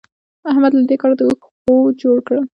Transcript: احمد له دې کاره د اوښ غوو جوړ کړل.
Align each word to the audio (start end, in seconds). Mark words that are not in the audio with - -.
احمد 0.51 0.71
له 0.77 0.83
دې 0.89 0.95
کاره 1.01 1.15
د 1.17 1.21
اوښ 1.27 1.39
غوو 1.63 1.97
جوړ 2.01 2.17
کړل. 2.27 2.43